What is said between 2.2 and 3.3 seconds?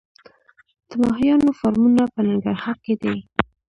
ننګرهار کې دي